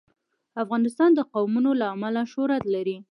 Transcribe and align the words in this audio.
افغانستان 0.63 1.09
د 1.15 1.19
قومونه 1.33 1.71
له 1.79 1.85
امله 1.93 2.21
شهرت 2.31 2.63
لري. 2.75 2.97